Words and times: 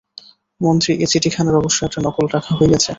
মন্ত্রী 0.61 0.91
এ 0.95 1.05
চিঠিখানার 1.11 1.59
অবশ্য 1.61 1.79
একটা 1.83 1.99
নকল 2.05 2.25
রাখা 2.33 2.53
হইয়াছে। 2.59 2.89